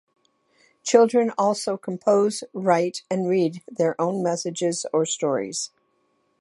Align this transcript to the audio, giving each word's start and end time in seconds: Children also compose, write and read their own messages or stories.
Children 0.81 1.31
also 1.37 1.77
compose, 1.77 2.43
write 2.53 3.03
and 3.11 3.29
read 3.29 3.61
their 3.67 3.93
own 4.01 4.23
messages 4.23 4.87
or 4.91 5.05
stories. 5.05 5.69